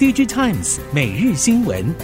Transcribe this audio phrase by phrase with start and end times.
[0.00, 1.94] DigiTimes 每日新闻，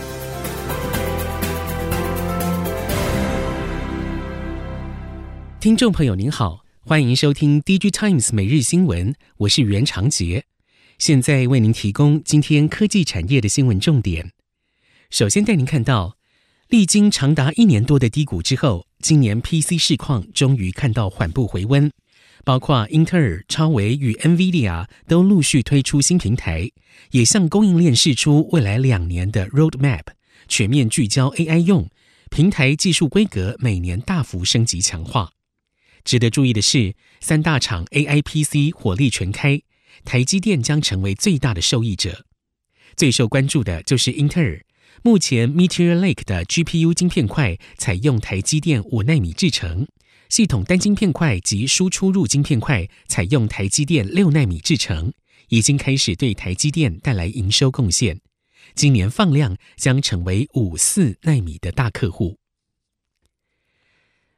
[5.58, 10.44] 听众朋友您好，欢迎收听 DigiTimes 每日新闻，我是袁长杰，
[10.98, 14.32] 现在为您提供今天科技产业的新闻重点。
[15.08, 16.18] 首先带您看到，
[16.68, 21.90] 历经长达一年多的低谷之后，今年 PC 市况终于看到缓步回温。
[22.46, 26.70] 包括英特尔、超维与 NVIDIA 都陆续推出新平台，
[27.10, 30.04] 也向供应链释出未来两年的 Roadmap，
[30.46, 31.90] 全面聚焦 AI 用
[32.30, 35.32] 平台技术规格，每年大幅升级强化。
[36.04, 39.60] 值得注意的是，三大厂 AI PC 火力全开，
[40.04, 42.26] 台积电将成为最大的受益者。
[42.94, 44.60] 最受关注的就是英特尔，
[45.02, 49.88] 目前 Meteor Lake 的 GPU 晶片块采用台积电五纳米制程。
[50.28, 55.12] 系统单晶片块及输出入晶片块采用台积电六纳米制程，
[55.48, 58.20] 已经开始对台积电带来营收贡献。
[58.74, 62.38] 今年放量将成为五四纳米的大客户。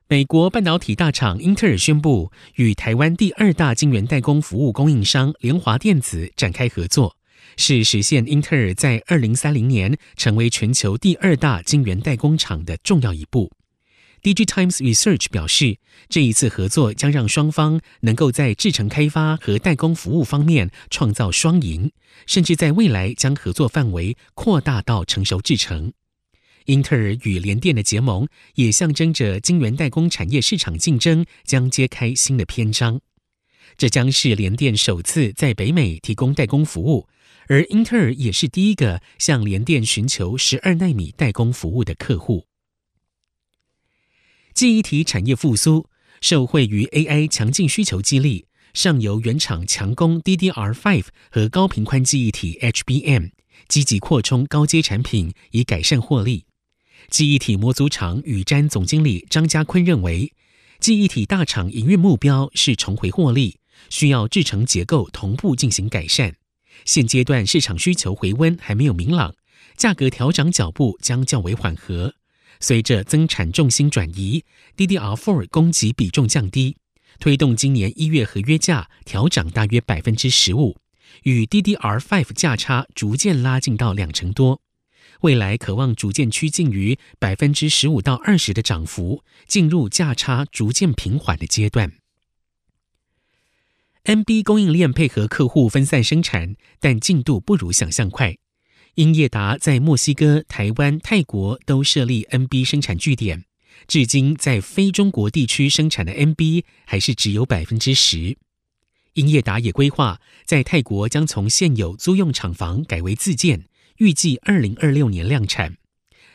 [0.06, 7.16] 美国半导体大厂英特尔宣布与台湾第二大晶圆代工服务供应商联华电子展开合作，
[7.56, 13.50] 是实现英特尔在二零三零年成为全球第二大晶圆代工厂的重要一步。
[14.22, 21.90] DigiTimes Research 表示，这一次合作将让双方能够在制程开发和代工服务方面创造双赢，
[22.26, 25.92] 甚至在未来将合作范围扩大到成熟制程。
[26.66, 33.00] 英特尔与联电的结盟，也象征着晶圆代工产业市场竞争将揭开新的篇章。
[33.76, 37.08] 这将是联电首次在北美提供代工服务，
[37.46, 42.44] 而英特尔也是第一个向联电寻求十二纳米代工服务的客户。
[44.58, 45.86] 记忆体产业复苏，
[46.20, 53.30] 受惠于 AI 强劲需求激励，上游原厂强攻 DDR5 和高频宽记忆体 HBM，
[53.68, 56.46] 积极扩充高阶产品以改善获利。
[57.08, 60.32] 记忆体模组厂宇瞻总经理张家坤认为，
[60.80, 63.60] 记忆体大厂营运目标是重回获利，
[63.90, 66.34] 需要制程结构同步进行改善。
[66.84, 69.36] 现阶段市场需求回温还没有明朗，
[69.76, 72.14] 价格调涨脚步将较为缓和。
[72.60, 74.44] 随着增产重心转移
[74.76, 76.76] ，DDR4 供给比重降低，
[77.18, 80.76] 推动今年一月合约价调涨大约百分之十五，
[81.22, 84.60] 与 DDR5 价差逐渐拉近到两成多。
[85.22, 91.92] 未来可望逐渐趋近于百分之十五到二十的涨幅，进入价差逐渐平缓的阶段。
[94.04, 98.38] NB 供应链配合客户分散生产，但进度不如想象快。
[98.98, 103.44] 英业达在墨西哥、台湾、泰国都设立 NB 生产据点，
[103.86, 108.36] 至今在非中国地区生产的 NB 还是只有百分之十。
[109.12, 113.66] 英业达也规划在泰国将从现有租用厂房改为自建，
[113.98, 115.76] 预计二零二六年量产，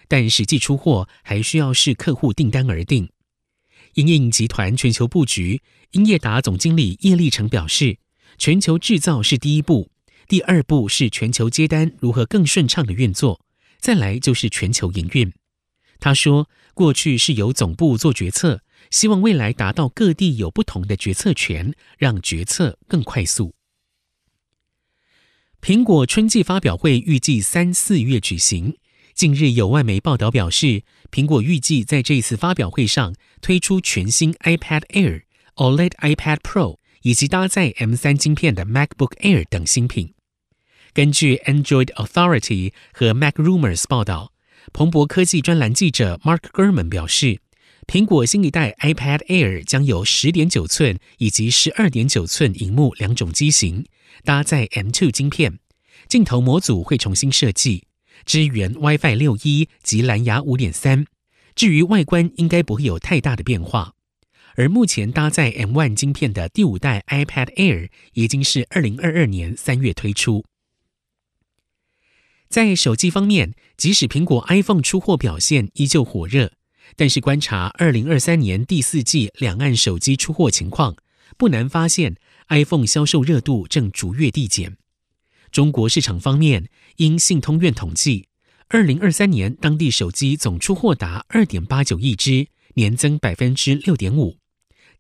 [0.08, 3.10] 但实际出货还需要视客户订单而定。
[3.96, 7.98] 因应集团全球布局，英业达总经理叶立成表示，
[8.38, 9.90] 全球制造是第一步。
[10.28, 13.42] 第二步是全球接单如何更顺畅的运作，
[13.80, 15.32] 再来就是全球营运。
[16.00, 23.54] 他说，过去是由总部做决策，希望未来达到各地有不同的决策权，让决策更快速。
[25.62, 28.78] 苹果春季发表会预计三四月举行。
[29.14, 35.22] 近日有外媒报道表示，苹果预计在这一次发表会上推出全新 iPad Air、
[35.56, 36.80] OLED iPad Pro。
[37.04, 40.14] 以及搭载 M3 晶片的 MacBook Air 等新品。
[40.94, 44.34] 根据 Android Authority 和 Mac Rumors 报道，
[44.74, 47.40] 彭博科技专栏记者 Mark Gurman 表示，
[47.88, 53.86] 苹果新一代 iPad Air 将有十点九寸以及十二点九寸萤幕两种机型，
[54.24, 55.60] 搭载 M2 晶片，
[56.08, 57.88] 镜头模组会重新设计，
[58.26, 61.06] 支援 WiFi 六一及蓝牙五点三。
[61.56, 63.94] 至于外观，应该不会有太大的变化。
[64.56, 70.46] 而目前搭载 M1 晶片的第五代 iPad Air 已经是二零二二年三月推出。
[72.50, 76.52] 在手机方面，即使苹果 iPhone 出货表现依旧火热，
[76.96, 80.96] 但是观察二零二三年第四季两岸手机出货情况，
[81.36, 82.16] 不难发现
[82.50, 84.78] iPhone 销售热度正逐月递减。
[85.52, 88.28] 中国市场方面，因信通院统计，
[88.68, 94.43] 二零二三年当地手机总出货达二点八九亿只，年增百分之六点五。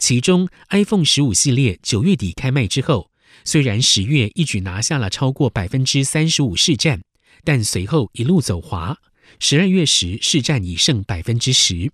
[0.03, 3.09] 其中，iPhone 十五系列九月底开卖之后，
[3.45, 7.01] 虽然十月一举拿下了超过百分之三十五市占，
[7.45, 8.97] 但随后一路走滑。
[9.39, 11.89] 十二月时市占已剩百分之十，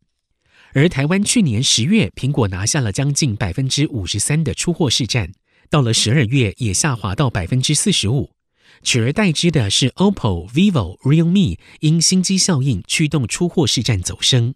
[0.73, 5.31] 而台湾去年十月苹果拿下了将近百分之五十三的出货市占，
[5.69, 8.31] 到了十二月也下滑到百分之四十五。
[8.81, 14.55] 取而代之的是 OPPO、vivo、Realme 因心机效应驱动出货市占走升。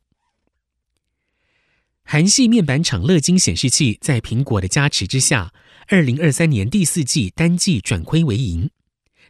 [2.05, 5.51] 韩系面板厂乐金显示器在苹果的加持之下，
[5.87, 8.69] 二零二三年第四季单季转亏为盈。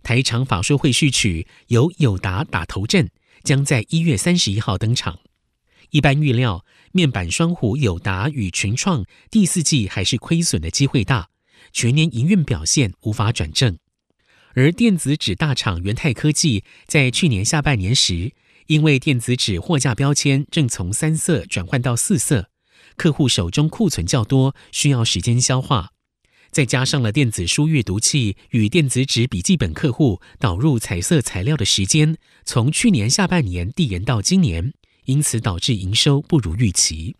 [0.01, 3.09] 台厂法说会序曲由友达打头阵，
[3.43, 5.19] 将在一月三十一号登场。
[5.91, 11.29] 一般预料，面板双虎友达与群创第四季还是亏损的机会大，
[11.71, 13.77] 全年营运表现无法转正。
[14.55, 18.33] 而电子纸大厂元泰科技在去年下半年时，
[18.67, 22.49] 因为电子纸货架标签正从三色转换到四色，
[22.95, 25.91] 客户手中库存较多，需要时间消化。
[26.51, 34.71] 再加上了电子书阅读器与电子纸笔记本客户导入彩色材料的时间，从去年下半年递延到今年，
[35.05, 37.15] 因此导致营收不如预期。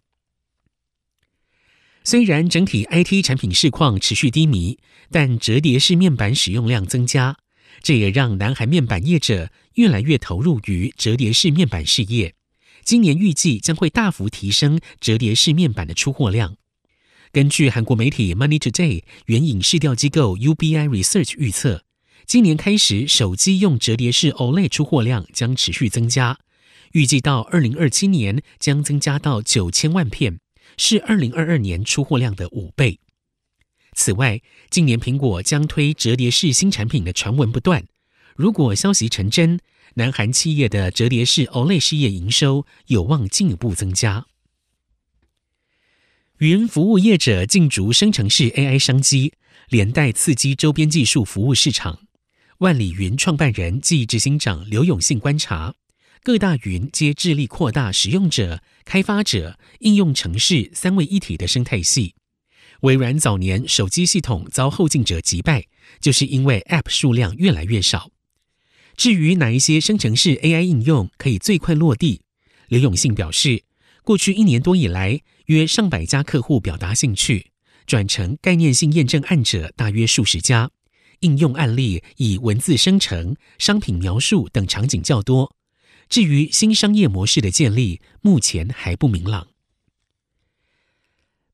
[2.03, 4.77] 虽然整体 IT 产品市况持续低迷，
[5.09, 7.37] 但折叠式面板使用量增加，
[7.81, 12.35] 这也让南韩面板业者越来越投入于折叠式面板事业。
[12.83, 16.57] 今年预计将会大幅提升折叠式面板的出货量。
[17.31, 21.83] 根据韩国媒体 Money Today 援引市调机构 UBI Research 预测，
[22.27, 26.38] 今年开始手机用折叠式 OLED 出货量将持续增加，
[26.91, 30.39] 预计到二零二七年将增加到九千万片，
[30.77, 33.00] 是二零二二年出货量的五倍。
[33.95, 37.85] 此外，今年苹果将推折叠式新产品的传闻不断，
[38.35, 39.59] 如果消息成真，
[39.95, 44.25] 南韩企业的折叠式 OLED 事业营收有望进一步增加。
[46.39, 49.33] 云服务业者竞逐生成式 AI 商机，
[49.69, 52.00] 连带刺激周边技术服务市场。
[52.59, 55.75] 万里云创办人暨执行长刘永信观察，
[56.24, 62.15] 各大云皆致力扩大使用者、开发者、应用城市三位一体的生态系。
[62.81, 65.68] 微软早年手机系统遭后进者击败，
[66.01, 68.12] 就是因为 App 数量越来越少。
[68.95, 72.22] 至于哪一些生成式 AI 应用可以最快落地，
[72.68, 73.63] 刘永信表示，
[74.04, 77.51] 过去一年多以来，约上百家客户表达兴趣，
[77.86, 80.69] 转成概念性验证案者大约数十家，
[81.22, 85.56] 应用案例以文字生成、商品描述等场景较多。
[86.10, 89.48] 至于新商业模式的建立，目前还不明朗。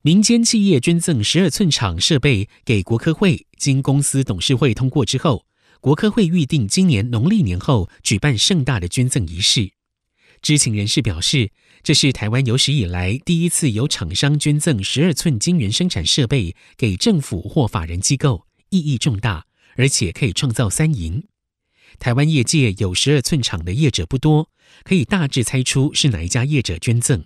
[0.01, 5.45] 民间企业捐赠十二寸厂设备给国科会，经公司董事会通过之后，
[5.81, 9.71] 国科会预定今年农历年后举办盛大的捐赠仪式。
[10.41, 11.51] 知情人士表示，
[11.83, 19.45] 这是台湾有史以来第一次有厂商捐赠十二寸晶圆生产设备给政府或法人机构，意义重大，
[19.77, 21.25] 而且可以创造三赢。
[21.97, 24.49] 台湾业界有十二寸厂的业者不多，
[24.83, 27.25] 可以大致猜出是哪一家业者捐赠。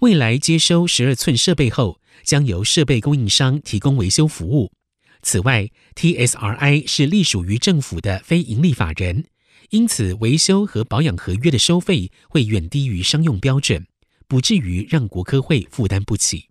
[0.00, 4.72] 未来接收十二寸设备后，将由设备供应商提供维修服务。
[5.22, 9.26] 此外，TSRI 是隶属于政府的非营利法人。
[9.70, 13.86] 因此，维修和保养合约的收费会远低于商用标准，
[14.28, 16.48] 不至于让国科会负担不起。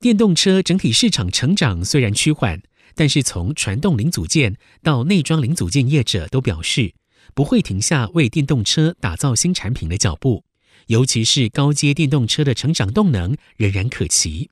[0.00, 2.60] 电动车整体市场成长虽然趋缓，
[2.96, 6.94] 但是从传动零组件到内装零组件业者都表示
[7.34, 10.44] 不会停下为电动车打造新产品的脚步，
[10.88, 14.50] 尤其是高阶电动车的成长动能仍然可期。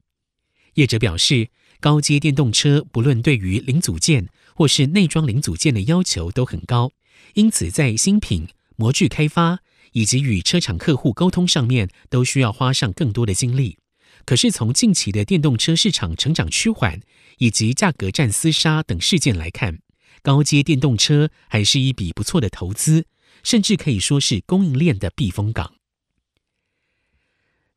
[0.75, 1.49] 业者表示，
[1.81, 6.93] 高阶电动车不论对于零组件，或是内装零组件的要求都很高，
[7.33, 8.47] 因此在新品
[8.77, 9.61] 模具开发
[9.93, 13.79] 以及与车厂客户沟通上面都需要花上更多的精力。
[14.27, 17.01] 可是从近期的电动车市场成长趋缓
[17.39, 19.79] 以及价格战厮杀等事件来看，
[20.23, 23.07] 高阶电动车还是一笔不错的投资，
[23.43, 25.73] 甚至可以说是供应链的避风港。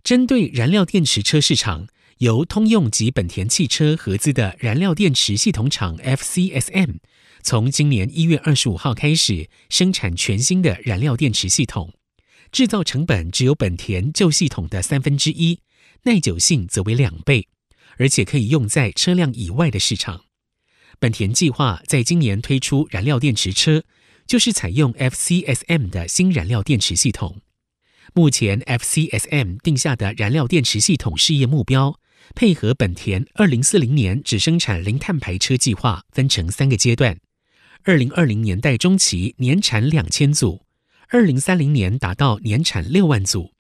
[0.03, 1.88] 针对燃料电池车市场。
[2.20, 6.98] 由通用及本田汽车合资的燃料电池系统厂 FCSM，
[7.41, 11.93] 从今年一月二十五号开始生产全新的燃料电池系统，
[12.51, 15.60] 制造成本只有本田旧系统的三分之一，
[16.03, 17.48] 耐久性则为两倍，
[17.98, 20.25] 而且可以用在车辆以外的市场。
[21.00, 23.84] 本田计划在今年推出燃料电池车，
[24.27, 27.41] 就是采用 FCSM 的新燃料电池系统。
[28.13, 32.00] 目前 FCSM 定下的燃料电池系统事业目标。
[32.36, 37.20] 配合本田二零四零年只生产零碳排车计划，分成三个阶段：
[37.84, 40.65] 二零二零年代中期年产两千组，
[41.10, 43.51] 二零三零年达到年产六万组，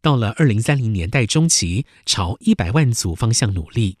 [0.00, 3.98] 到了二零三零年代中期朝一百万组方向努力。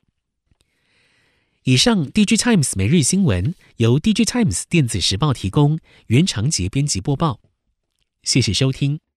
[1.64, 7.40] 以上，DG Times 每日新闻由 DG Times 电子时报提供，袁长杰编辑播报，
[8.22, 9.00] 谢谢收听。